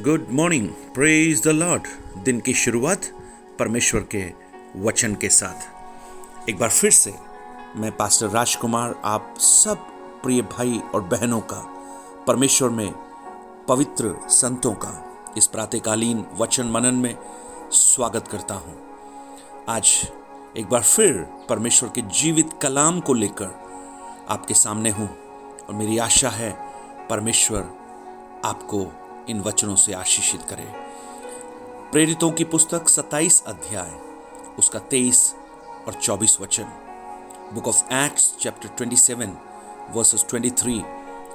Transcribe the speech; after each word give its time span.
Good 0.00 0.26
morning 0.30 0.68
praise 0.68 1.42
the 1.42 1.48
lord 1.48 1.82
दिन 2.24 2.40
की 2.40 2.54
शुरुआत 2.54 3.06
परमेश्वर 3.58 4.00
के 4.00 4.32
वचन 4.76 5.14
के 5.14 5.28
साथ। 5.28 6.48
एक 6.48 6.58
बार 6.58 6.68
फिर 6.68 6.90
से 6.90 7.14
मैं 7.76 7.96
पास्टर 7.96 8.26
राजकुमार, 8.26 9.02
आप 9.04 9.34
सब 9.38 9.76
प्रिय 10.22 10.42
भाई 10.42 10.80
और 10.94 11.00
बहनों 11.00 11.40
का, 11.40 11.60
परमेश्वर 12.26 12.70
में 12.70 12.92
पवित्र 13.68 14.16
संतों 14.28 14.72
का, 14.74 15.14
इस 15.36 15.46
प्रातकालीन 15.46 16.24
वचन 16.38 16.66
मनन 16.66 16.94
में 16.94 17.16
स्वागत 17.72 18.28
करता 18.28 18.54
हूँ। 18.54 18.78
आज 19.68 20.10
एक 20.56 20.68
बार 20.68 20.82
फिर 20.82 21.12
परमेश्वर 21.48 21.88
के 21.88 22.02
जीवित 22.02 22.50
कलाम 22.62 23.00
को 23.00 23.14
लेकर 23.14 23.54
आपके 24.28 24.54
सामने 24.54 24.90
हूँ 24.90 25.08
और 25.68 25.74
मेरी 25.74 25.98
आशा 25.98 26.28
है 26.28 26.50
परमेश्वर 27.10 27.60
आपको 28.44 29.01
इन 29.28 29.40
वचनों 29.40 29.76
से 29.76 29.92
आशीषित 29.92 30.42
करे। 30.42 30.72
प्रेरितों 31.92 32.30
की 32.30 32.44
पुस्तक 32.44 32.88
27 32.88 33.44
अध्याय, 33.46 33.90
उसका 34.58 34.78
23 34.78 35.34
और 35.86 35.94
24 35.94 36.40
वचन। 36.40 36.64
Book 37.54 37.68
of 37.68 37.94
Acts 37.94 38.36
chapter 38.40 38.68
27 38.68 39.36
verses 39.90 40.24
23 40.30 40.82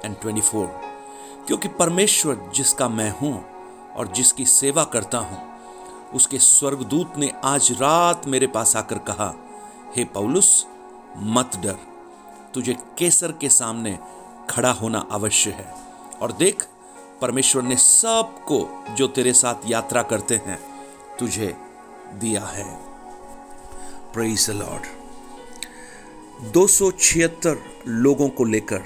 and 0.04 0.16
24 0.16 0.66
क्योंकि 1.46 1.68
परमेश्वर 1.68 2.50
जिसका 2.54 2.88
मैं 2.88 3.10
हूँ 3.10 3.50
और 3.96 4.08
जिसकी 4.08 4.44
सेवा 4.44 4.84
करता 4.84 5.18
हूँ, 5.18 5.58
उसके 6.14 6.38
स्वर्गदूत 6.38 7.16
ने 7.16 7.32
आज 7.44 7.72
रात 7.72 8.26
मेरे 8.26 8.46
पास 8.46 8.76
आकर 8.76 8.98
कहा, 8.98 9.34
हे 9.96 10.04
पौलुस, 10.04 10.66
मत 11.16 11.56
डर। 11.56 11.76
तुझे 12.54 12.76
केसर 12.98 13.32
के 13.32 13.48
सामने 13.48 13.98
खड़ा 14.50 14.72
होना 14.72 15.06
अवश्य 15.10 15.50
है। 15.50 15.74
और 16.22 16.32
देख 16.32 16.66
परमेश्वर 17.20 17.62
ने 17.62 17.76
सबको 17.76 18.84
जो 18.94 19.08
तेरे 19.08 19.32
साथ 19.32 19.54
यात्रा 19.66 20.02
करते 20.02 20.34
हैं, 20.34 20.58
तुझे 21.18 21.56
दिया 22.14 22.44
है। 22.44 22.88
लॉर्ड 24.48 24.86
दो 26.52 26.66
सौ 26.66 26.90
छिहत्तर 26.90 27.58
लोगों 27.86 28.28
को 28.28 28.44
लेकर 28.44 28.82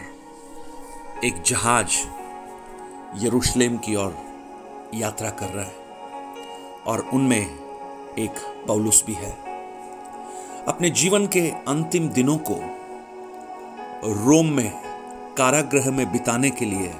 एक 1.24 1.42
जहाज़ 1.42 1.98
यरूशलेम 3.24 3.76
की 3.78 3.96
ओर 3.96 4.16
यात्रा 4.94 5.30
कर 5.30 5.46
रहा 5.46 5.64
है 5.64 5.74
और 6.86 7.10
उनमें 7.12 7.46
एक 8.18 8.64
पौलुस 8.66 9.04
भी 9.06 9.12
है। 9.12 9.30
अपने 10.68 10.90
जीवन 10.90 11.26
के 11.26 11.50
अंतिम 11.68 12.08
दिनों 12.08 12.36
को 12.36 12.56
रोम 14.24 14.46
में 14.46 14.72
कारागृह 15.38 15.90
में 15.90 16.12
बिताने 16.12 16.50
के 16.50 16.64
लिए 16.64 16.94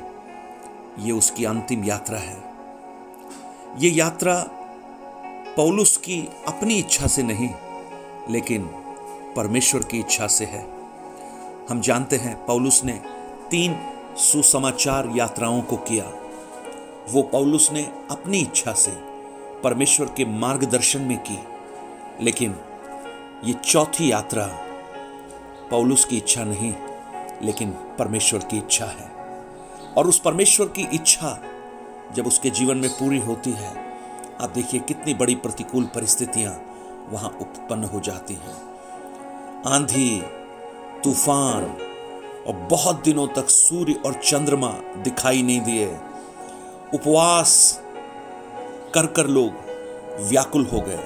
ये 0.99 1.13
उसकी 1.13 1.45
अंतिम 1.45 1.85
यात्रा 1.85 2.19
है। 2.19 2.43
ये 3.79 3.91
यात्रा 3.91 4.47
पौलुस 5.57 5.97
की 5.97 6.29
अपनी 6.49 6.75
इच्छा 6.75 7.07
से 7.07 7.23
नहीं, 7.23 7.51
लेकिन 8.31 8.63
परमेश्वर 9.37 9.83
की 9.83 9.99
इच्छा 10.01 10.27
से 10.27 10.45
है। 10.45 10.67
हम 11.71 11.81
जानते 11.81 12.17
हैं 12.17 12.47
पौलुस 12.47 12.85
ने 12.85 13.01
तीन 13.51 13.77
सुसमाचार 14.17 15.13
यात्राओं 15.17 15.63
को 15.63 15.77
किया। 15.77 16.13
वो 17.11 17.23
पौलुस 17.23 17.73
ने 17.73 17.93
अपनी 18.11 18.39
इच्छा 18.39 18.73
से 18.73 18.91
परमेश्वर 19.63 20.07
के 20.07 20.25
मार्गदर्शन 20.25 21.01
में 21.01 21.19
की। 21.19 21.39
लेकिन 22.21 22.57
ये 23.45 23.53
चौथी 23.53 24.13
यात्रा 24.13 24.47
पौलुस 25.71 26.05
की 26.05 26.17
इच्छा 26.17 26.45
नहीं, 26.45 26.75
लेकिन 27.43 27.71
परमेश्वर 27.71 28.41
की 28.41 28.59
इच्छा 28.59 28.87
है। 28.87 29.22
और 29.97 30.07
उस 30.07 30.21
परमेश्वर 30.21 30.67
की 30.67 30.89
इच्छा 30.95 31.43
जब 32.15 32.27
उसके 32.27 32.51
जीवन 32.51 32.77
में 32.77 32.91
पूरी 32.91 33.19
होती 33.19 33.51
है, 33.51 33.93
आप 34.41 34.51
देखिए 34.51 34.81
कितनी 34.81 35.15
बड़ी 35.15 35.35
प्रतिकूल 35.35 35.85
परिस्थितियाँ 35.85 36.63
वहाँ 37.11 37.39
उत्पन्न 37.41 37.85
हो 37.85 38.01
जाती 38.01 38.35
हैं। 38.35 38.73
आंधी, 39.67 40.23
तूफ़ान 41.05 41.65
और 42.47 42.55
बहुत 42.55 43.05
दिनों 43.05 43.27
तक 43.27 43.51
सूर्य 43.51 43.93
और 44.07 44.15
चंद्रमा 44.15 44.69
दिखाई 44.97 45.43
नहीं 45.43 45.61
दिए। 45.61 45.87
उपवास 46.95 47.83
कर 48.95 49.07
कर 49.07 49.27
लोग 49.27 49.53
व्याकुल 50.21 50.67
हो 50.67 50.81
गए। 50.81 51.05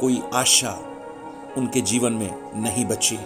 कोई 0.00 0.22
आशा 0.34 0.78
उनके 1.56 1.80
जीवन 1.80 2.12
में 2.12 2.62
नहीं 2.62 2.84
बची। 2.84 3.18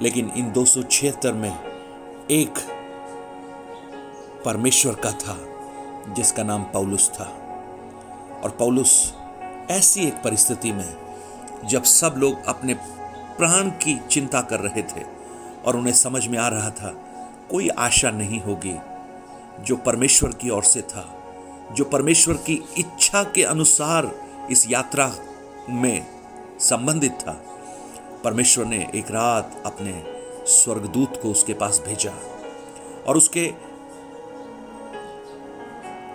लेकिन 0.00 0.32
इन 0.36 0.52
दो 0.52 0.64
सौ 0.64 0.82
छिहत्तर 0.82 1.32
में 1.32 1.58
एक 2.30 2.79
परमेश्वर 4.44 4.94
का 4.94 5.12
था, 5.12 5.38
जिसका 6.14 6.42
नाम 6.42 6.62
पौलुस 6.62 7.10
था। 7.10 7.24
और 8.44 8.50
पौलुस 8.50 9.14
ऐसी 9.70 10.06
एक 10.06 10.14
परिस्थिति 10.14 10.72
में, 10.72 10.96
जब 11.64 11.84
सब 11.84 12.14
लोग 12.16 12.44
अपने 12.44 12.74
प्राण 13.38 13.70
की 13.70 14.00
चिंता 14.10 14.40
कर 14.40 14.60
रहे 14.60 14.82
थे 14.82 15.04
और 15.66 15.76
उन्हें 15.76 15.92
समझ 15.92 16.26
में 16.26 16.38
आ 16.38 16.48
रहा 16.48 16.70
था, 16.70 16.88
कोई 17.50 17.68
आशा 17.68 18.10
नहीं 18.10 18.40
होगी 18.40 18.76
जो 19.60 19.76
परमेश्वर 19.76 20.32
की 20.32 20.50
ओर 20.50 20.64
से 20.64 20.82
था, 20.82 21.16
जो 21.72 21.84
परमेश्वर 21.84 22.34
की 22.34 22.64
इच्छा 22.78 23.24
के 23.24 23.42
अनुसार 23.42 24.10
इस 24.50 24.70
यात्रा 24.70 25.14
में 25.70 26.06
संबंधित 26.60 27.12
था। 27.12 27.44
परमेश्वर 28.24 28.64
ने 28.64 28.90
एक 28.94 29.10
रात 29.10 29.62
अपने 29.66 30.04
स्वर्गदूत 30.46 31.20
को 31.22 31.30
उसके 31.30 31.54
पास 31.54 31.82
भेजा 31.86 32.12
और 33.08 33.16
उसके 33.16 33.69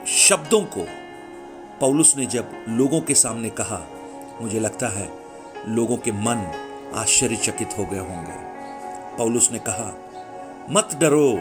शब्दों 0.07 0.61
को 0.61 0.85
पौलुस 1.79 2.17
ने 2.17 2.25
जब 2.25 2.65
लोगों 2.69 3.01
के 3.01 3.15
सामने 3.15 3.49
कहा, 3.49 3.87
मुझे 4.41 4.59
लगता 4.59 4.87
है 4.87 5.09
लोगों 5.67 5.97
के 5.97 6.11
मन 6.11 6.51
आश्चर्यचकित 6.95 7.69
हो 7.77 7.85
गए 7.85 7.99
होंगे। 7.99 8.33
पौलुस 9.17 9.51
ने 9.51 9.59
कहा, 9.59 9.97
मत 10.69 10.95
डरो, 10.95 11.39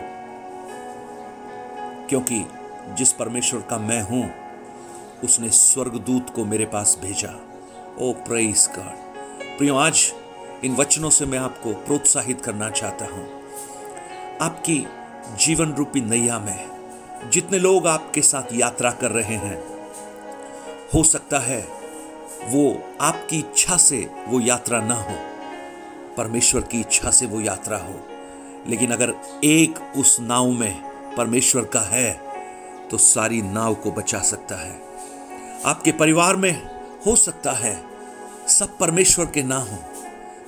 क्योंकि 2.08 2.46
जिस 2.88 3.12
परमेश्वर 3.12 3.60
का 3.60 3.78
मैं 3.78 4.02
हूँ, 4.02 4.30
उसने 5.24 5.48
स्वर्गदूत 5.48 6.30
को 6.30 6.44
मेरे 6.44 6.64
पास 6.64 6.98
भेजा। 7.02 7.40
ओ 7.98 8.12
प्रेस 8.12 8.70
गॉड 8.76 9.58
प्रियो, 9.58 9.76
आज 9.76 10.12
इन 10.64 10.74
वचनों 10.74 11.10
से 11.10 11.26
मैं 11.26 11.38
आपको 11.38 11.72
प्रोत्साहित 11.72 12.40
करना 12.40 12.70
चाहता 12.70 13.04
हूँ। 13.04 13.28
आपकी 14.40 14.86
जीवन 15.38 15.72
रूपी 15.72 16.00
नैया 16.00 16.38
में 16.38 16.73
जितने 17.32 17.58
लोग 17.58 17.86
आपके 17.86 18.22
साथ 18.22 18.52
यात्रा 18.52 18.90
कर 18.90 19.10
रहे 19.10 19.36
हैं, 19.36 19.62
हो 20.94 21.02
सकता 21.04 21.38
है 21.38 21.60
वो 22.44 22.82
आपकी 23.00 23.38
इच्छा 23.38 23.76
से 23.76 23.98
वो 24.28 24.40
यात्रा 24.40 24.80
ना 24.80 24.94
हो, 24.94 25.16
परमेश्वर 26.16 26.60
की 26.62 26.80
इच्छा 26.80 27.10
से 27.10 27.26
वो 27.26 27.40
यात्रा 27.40 27.78
हो। 27.78 28.00
लेकिन 28.68 28.90
अगर 28.90 29.14
एक 29.44 29.78
उस 29.96 30.18
नाव 30.20 30.50
में 30.50 30.82
परमेश्वर 31.16 31.64
का 31.64 31.80
है 31.80 32.12
तो 32.90 32.98
सारी 32.98 33.42
नाव 33.42 33.74
को 33.74 33.90
बचा 33.92 34.18
सकता 34.22 34.56
है। 34.56 34.80
आपके 35.64 35.92
परिवार 35.92 36.36
में 36.36 36.52
हो 37.06 37.16
सकता 37.16 37.52
है 37.52 37.76
सब 38.48 38.78
परमेश्वर 38.78 39.26
के 39.26 39.42
ना 39.42 39.58
हो, 39.58 39.78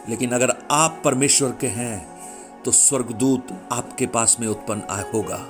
लेकिन 0.09 0.33
अगर 0.33 0.55
आप 0.71 1.01
परमेश्वर 1.05 1.57
के 1.61 1.67
हैं 1.67 2.17
तो 2.65 2.71
स्वर्गदूत 2.71 3.49
आपके 3.73 4.07
पास 4.07 4.37
में 4.41 4.49
उत्पन्न 4.49 5.05
होगा। 5.15 5.47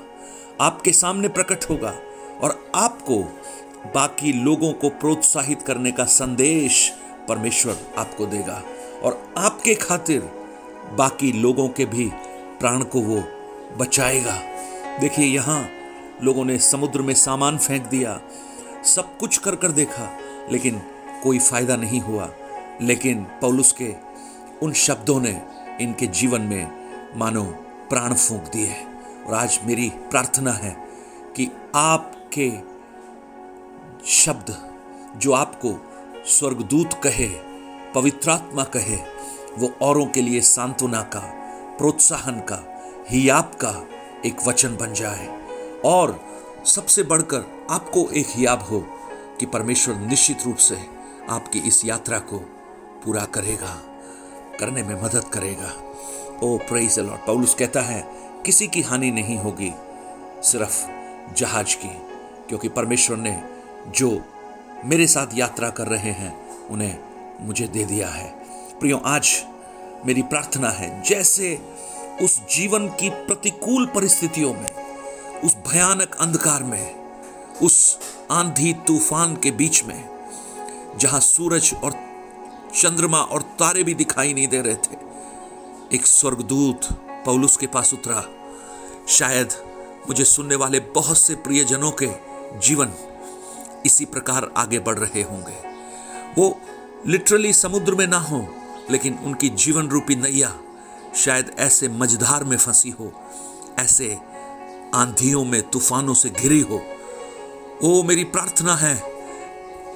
आपके 0.60 0.92
सामने 0.92 1.28
प्रकट 1.28 1.64
होगा 1.70 1.94
और 2.40 2.72
आपको 2.74 3.18
बाकी 3.94 4.32
लोगों 4.32 4.72
को 4.72 4.88
प्रोत्साहित 4.88 5.62
करने 5.62 5.92
का 5.92 6.04
संदेश 6.04 6.92
परमेश्वर 7.28 7.76
आपको 7.98 8.26
देगा। 8.26 8.62
और 9.02 9.34
आपके 9.38 9.74
खातिर 9.74 10.20
बाकी 10.92 11.32
लोगों 11.32 11.68
के 11.68 11.86
भी 11.86 12.10
प्राण 12.60 12.82
को 12.82 13.00
वो 13.00 13.22
बचाएगा। 13.76 14.40
देखिए, 15.00 15.26
यहाँ 15.26 15.68
लोगों 16.22 16.44
ने 16.44 16.58
समुद्र 16.58 17.02
में 17.02 17.14
सामान 17.14 17.58
फेंक 17.58 17.86
दिया, 17.86 18.20
सब 18.84 19.18
कुछ 19.18 19.38
कर 19.38 19.56
कर 19.56 19.68
देखा, 19.68 20.18
लेकिन 20.52 20.82
कोई 21.22 21.38
फ़ायदा 21.38 21.76
नहीं 21.76 22.00
हुआ। 22.00 22.30
लेकिन 22.82 23.26
पौलुस 23.40 23.72
के 23.72 23.94
उन 24.62 24.72
शब्दों 24.72 25.20
ने 25.20 25.42
इनके 25.80 26.06
जीवन 26.06 26.40
में 26.40 26.70
मानो 27.16 27.44
प्राण 27.90 28.14
फूंक 28.14 28.42
दिए। 28.42 28.76
और 29.26 29.34
आज 29.34 29.60
मेरी 29.64 29.88
प्रार्थना 29.88 30.52
है 30.52 30.76
कि 31.36 31.50
आपके 31.74 32.50
शब्द 34.06 34.56
जो 35.16 35.32
आपको 35.32 35.92
स्वर्गदूत 36.26 36.94
कहे, 36.94 37.28
पवित्रात्मा 37.94 38.64
कहे, 38.64 38.96
वो 39.58 39.72
औरों 39.82 40.06
के 40.06 40.22
लिए 40.22 40.40
सांत्वना 40.40 41.02
का, 41.02 41.20
प्रोत्साहन 41.78 42.40
का 42.40 42.80
हियाब 43.08 43.44
का 43.44 43.88
एक 44.26 44.36
वचन 44.46 44.76
बन 44.76 44.92
जाए। 44.92 45.46
और 45.84 46.20
सबसे 46.64 47.02
बढ़कर 47.02 47.66
आपको 47.70 48.10
एक 48.10 48.26
हियाब 48.28 48.62
हो 48.62 48.80
कि 49.40 49.46
परमेश्वर 49.46 49.96
निश्चित 49.96 50.38
रूप 50.46 50.56
से 50.56 50.78
आपकी 51.28 51.58
इस 51.58 51.84
यात्रा 51.84 52.18
को 52.18 52.38
पूरा 53.04 53.24
करेगा, 53.24 53.82
करने 54.60 54.82
में 54.82 55.02
मदद 55.02 55.24
करेगा। 55.24 55.72
ओ 56.42 56.58
प्रेज 56.58 56.98
लॉर्ड 56.98 57.26
पौलुस 57.26 57.54
कहता 57.54 57.80
है 57.80 58.25
किसी 58.46 58.66
की 58.66 58.82
हानि 58.82 59.10
नहीं 59.10 59.38
होगी, 59.38 59.72
सिर्फ़ 60.42 60.86
जहाज़ 61.34 61.76
की, 61.76 61.88
क्योंकि 62.48 62.68
परमेश्वर 62.68 63.16
ने 63.16 63.42
जो 63.88 64.24
मेरे 64.84 65.06
साथ 65.06 65.26
यात्रा 65.34 65.70
कर 65.70 65.86
रहे 65.86 66.10
हैं, 66.10 66.66
उन्हें 66.66 66.98
मुझे 67.40 67.68
दे 67.68 67.84
दिया 67.84 68.08
है। 68.08 68.28
प्रियो, 68.80 68.96
आज 68.96 69.44
मेरी 70.06 70.22
प्रार्थना 70.22 70.70
है, 70.70 71.02
जैसे 71.02 71.62
उस 72.22 72.46
जीवन 72.46 72.88
की 72.88 73.10
प्रतिकूल 73.10 73.86
परिस्थितियों 73.86 74.54
में, 74.54 74.70
उस 75.44 75.56
भयानक 75.72 76.16
अंधकार 76.20 76.62
में, 76.62 76.94
उस 77.62 77.98
आंधी 78.30 78.72
तूफ़ान 78.72 79.36
के 79.36 79.50
बीच 79.50 79.84
में, 79.84 80.08
जहाँ 80.98 81.20
सूरज 81.20 81.74
और 81.84 81.94
चंद्रमा 82.74 83.18
और 83.18 83.42
तारे 83.42 83.84
भी 83.84 83.94
दिखाई 83.94 84.34
नहीं 84.34 84.48
दे 84.48 84.60
रहे 84.60 84.74
थे, 84.74 84.96
एक 85.94 86.06
स्वर्गदूत 86.06 86.80
पौलुस 87.24 87.56
के 87.56 87.66
पास 87.66 87.94
उतरा 87.94 88.35
शायद 89.08 89.52
मुझे 90.08 90.24
सुनने 90.24 90.54
वाले 90.54 90.80
बहुत 90.80 91.18
से 91.18 91.34
प्रियजनों 91.34 91.90
के 92.02 92.08
जीवन 92.58 92.92
इसी 93.86 94.04
प्रकार 94.04 94.52
आगे 94.56 94.78
बढ़ 94.78 94.98
रहे 94.98 95.22
होंगे। 95.22 95.56
वो 96.38 96.60
लिटरली 97.06 97.52
समुद्र 97.52 97.94
में 97.94 98.06
ना 98.06 98.18
हो, 98.18 98.46
लेकिन 98.90 99.18
उनकी 99.24 99.48
जीवन 99.48 99.88
रूपी 99.88 100.16
नैया 100.16 100.58
शायद 101.16 101.54
ऐसे 101.58 101.88
मझधार 101.88 102.44
में 102.44 102.56
फंसी 102.56 102.90
हो, 102.90 103.12
ऐसे 103.78 104.18
आंधियों 104.94 105.44
में 105.44 105.62
तूफानों 105.70 106.14
से 106.14 106.30
घिरी 106.30 106.60
हो। 106.60 106.82
ओ, 107.84 108.02
मेरी 108.02 108.24
प्रार्थना 108.24 108.74
है, 108.74 108.96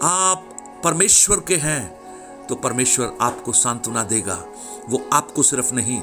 आप 0.02 0.48
परमेश्वर 0.84 1.40
के 1.40 1.56
हैं 1.56 2.00
तो 2.46 2.54
परमेश्वर 2.54 3.16
आपको 3.20 3.52
सांत्वना 3.52 4.02
देगा। 4.02 4.44
वो 4.88 5.08
आपको 5.12 5.42
सिर्फ़ 5.42 5.74
नहीं, 5.74 6.02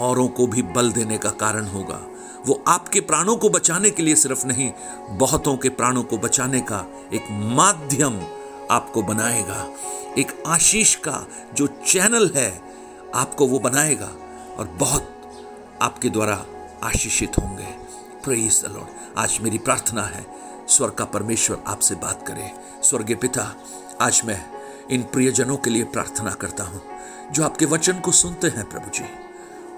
औरों 0.00 0.28
को 0.28 0.46
भी 0.46 0.62
बल 0.62 0.92
देने 0.92 1.18
का 1.18 1.30
कारण 1.30 1.66
होगा। 1.66 2.00
वो 2.46 2.64
आपके 2.68 3.00
प्राणों 3.00 3.36
को 3.36 3.48
बचाने 3.48 3.90
के 3.90 4.02
लिए 4.02 4.14
सिर्फ़ 4.14 4.46
नहीं, 4.46 4.72
बहुतों 5.10 5.56
के 5.56 5.68
प्राणों 5.68 6.02
को 6.02 6.18
बचाने 6.18 6.60
का 6.60 6.86
एक 7.12 7.26
माध्यम 7.30 8.20
आपको 8.70 9.02
बनाएगा। 9.02 9.74
एक 10.18 10.42
आशीष 10.46 10.94
का 10.94 11.26
जो 11.54 11.66
चैनल 11.66 12.30
है, 12.36 12.62
आपको 13.14 13.46
वो 13.46 13.58
बनाएगा 13.58 14.10
और 14.58 14.66
बहुत 14.66 15.14
आपके 15.82 16.08
द्वारा 16.08 16.46
आशीषित 16.82 17.38
होंगे। 17.38 17.88
लॉर्ड 18.28 19.18
आज 19.18 19.38
मेरी 19.42 19.58
प्रार्थना 19.58 20.02
है, 20.02 20.26
स्वर्ग 20.68 20.92
का 20.92 21.04
परमेश्वर 21.04 21.64
आपसे 21.66 21.94
बात 21.94 22.26
करे। 22.28 22.52
स्वर्गीय 22.82 23.16
पिता, 23.16 23.54
आज 24.00 24.22
मैं 24.24 24.50
इन 24.90 25.02
प्रियजनों 25.02 25.56
के 25.56 25.70
लिए 25.70 25.84
प्रार्थना 25.84 26.30
करता 26.30 26.64
हूँ, 26.64 26.82
जो 27.32 27.44
आपके 27.44 27.64
वचन 27.64 28.00
को 28.00 28.12
सुनते 28.12 28.48
हैं 28.48 28.68
प्रभु 28.68 28.90
जी। 28.90 29.27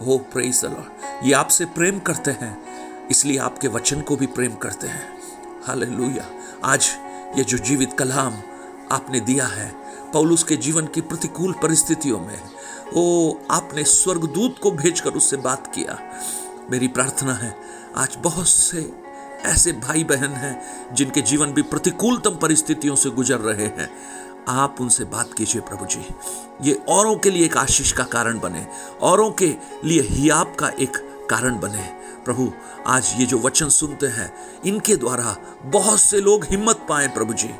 हो 0.07 0.19
प्रेज 0.33 0.61
द 0.63 0.65
लॉर्ड 0.65 1.27
ये 1.27 1.33
आपसे 1.33 1.65
प्रेम 1.65 1.99
करते 1.99 2.31
हैं, 2.31 3.09
इसलिए 3.09 3.39
आपके 3.39 3.69
वचन 3.69 4.01
को 4.01 4.17
भी 4.17 4.27
प्रेम 4.27 4.55
करते 4.55 4.87
हैं। 4.87 5.19
हालेलुया 5.65 6.25
आज 6.65 6.91
ये 7.39 7.45
जो 7.45 7.59
जीवित 7.59 7.93
कलाम 7.93 8.35
आपने 8.93 9.21
दिया 9.21 9.47
है, 9.47 9.73
पौलुस 10.13 10.45
के 10.45 10.57
जीवन 10.57 10.87
की 10.87 11.01
प्रतिकूल 11.01 11.53
परिस्थितियों 11.53 12.21
में, 12.21 12.41
ओ, 12.97 13.35
आपने 13.51 13.85
स्वर्गदूत 13.85 14.57
को 14.63 14.71
भेजकर 14.71 15.11
उससे 15.11 15.37
बात 15.37 15.67
किया। 15.75 15.99
मेरी 16.71 16.89
प्रार्थना 16.89 17.35
है, 17.35 17.55
आज 17.97 18.17
बहुत 18.19 18.49
से 18.49 18.93
ऐसे 19.45 19.73
भाई 19.73 20.05
बहन 20.05 20.31
हैं, 20.31 20.61
जिनके 20.95 21.21
जीवन 21.21 21.53
भी 21.53 21.63
प्रतिकूलतम 21.63 22.31
परिस्थितियों 22.31 22.97
से 22.97 23.11
गुजर 23.11 23.39
रहे 23.39 23.67
हैं। 23.67 23.91
आप 24.49 24.81
उनसे 24.81 25.05
बात 25.05 25.33
कीजिए 25.33 25.63
प्रभु 25.63 25.87
जी 25.87 26.05
ये 26.63 26.75
औरों 26.89 27.17
के 27.17 27.31
लिए 27.31 27.45
एक 27.45 27.57
आशीष 27.57 27.93
का 27.93 28.05
कारण 28.05 28.39
बने, 28.41 28.67
औरों 29.03 29.31
के 29.33 29.55
लिए 29.85 30.01
हियाब 30.01 30.55
का 30.55 30.69
एक 30.69 30.97
कारण 31.31 31.59
बने। 31.61 31.89
प्रभु, 32.25 32.53
आज 32.87 33.15
ये 33.19 33.27
जो 33.27 33.39
वचन 33.39 33.69
सुनते 33.69 34.07
हैं, 34.07 34.33
इनके 34.67 34.97
द्वारा 34.97 35.37
बहुत 35.65 36.01
से 36.01 36.21
लोग 36.21 36.45
हिम्मत 36.45 36.87
पाए 36.89 37.09
प्रभु 37.09 37.33
जी 37.33 37.51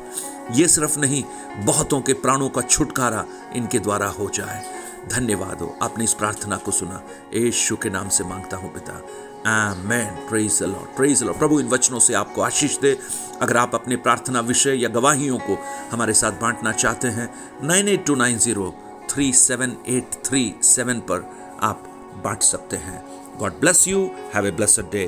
ये 0.51 0.67
सिर्फ़ 0.67 0.99
नहीं, 0.99 1.23
बहुतों 1.57 2.01
के 2.01 2.13
प्राणों 2.13 2.49
का 2.49 2.61
छुटकारा 2.61 3.25
इनके 3.55 3.79
द्वारा 3.79 4.07
हो 4.09 4.29
जाए। 4.29 4.63
धन्यवाद 5.09 5.61
हो, 5.61 5.75
आपने 5.81 6.03
इस 6.03 6.13
प्रार्थना 6.13 6.57
को 6.57 6.71
सुना। 6.71 7.01
यीशु 7.33 7.75
के 7.75 7.89
नाम 7.89 8.09
से 8.09 8.23
माँगता 8.23 8.57
हूँ 8.57 8.73
पिता। 8.73 9.01
Amen 9.47 10.15
praise 10.29 10.61
lord 10.63 10.95
praise 10.95 11.23
lord 11.23 11.37
प्रभु 11.37 11.59
इन 11.59 11.67
वचनों 11.67 11.99
से 11.99 12.13
आपको 12.13 12.41
आशीष 12.41 12.77
दे। 12.79 12.97
अगर 13.41 13.57
आप 13.57 13.75
अपने 13.75 13.95
प्रार्थना 13.97 14.39
विषय 14.39 14.75
या 14.75 14.89
गवाहियों 14.89 15.37
को 15.39 15.57
हमारे 15.91 16.13
साथ 16.13 16.31
बांटना 16.31 16.71
चाहते 16.71 17.07
हैं, 17.07 17.29
nine 17.63 17.87
eight 17.87 18.05
two 18.05 18.15
nine 18.15 18.37
zero 18.37 18.73
three 19.09 19.31
seven 19.33 19.75
eight 19.87 20.21
three 20.25 20.53
seven 20.63 20.99
पर 20.99 21.29
आप 21.61 21.83
बांट 22.23 22.41
सकते 22.41 22.77
हैं। 22.77 23.03
God 23.39 23.59
bless 23.59 23.87
you 23.87 24.09
have 24.35 24.47
a 24.47 24.51
blessed 24.51 24.91
day 24.91 25.05